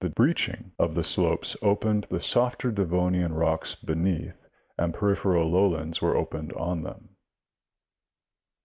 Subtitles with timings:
[0.15, 6.51] breaching of the slopes opened the softer Devonian rocks beneath and peripheral lowlands were opened
[6.53, 7.09] on them.